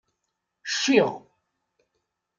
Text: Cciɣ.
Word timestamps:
Cciɣ. 0.71 1.11